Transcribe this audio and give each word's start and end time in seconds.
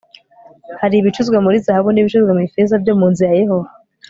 hari 0.81 0.95
ibicuzwe 0.97 1.37
muri 1.45 1.57
zahabu 1.65 1.89
n'ibicuzwe 1.91 2.31
mu 2.35 2.41
ifeza 2.47 2.75
byo 2.83 2.93
mu 2.99 3.05
nzu 3.11 3.21
ya 3.29 3.33
yehova 3.41 3.71